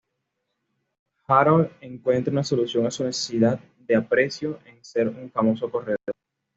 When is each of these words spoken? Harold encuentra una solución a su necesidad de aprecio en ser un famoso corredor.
Harold 1.27 1.69
encuentra 1.81 2.31
una 2.31 2.43
solución 2.43 2.87
a 2.87 2.89
su 2.89 3.03
necesidad 3.03 3.59
de 3.77 3.95
aprecio 3.97 4.57
en 4.65 4.83
ser 4.83 5.07
un 5.09 5.29
famoso 5.31 5.69
corredor. 5.69 5.99